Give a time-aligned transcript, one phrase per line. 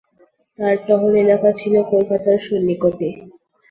[0.59, 3.07] তাঁর টহল এলাকা ছিল কলকাতার সন্নিকটে।